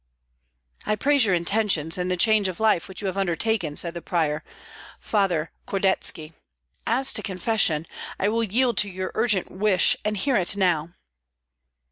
[0.83, 4.01] "I praise your intentions and the change of life which you have undertaken," said the
[4.01, 4.43] prior,
[4.99, 6.33] Father Kordetski;
[6.87, 7.85] "as to confession,
[8.19, 10.95] I will yield to your urgent wish and hear it now."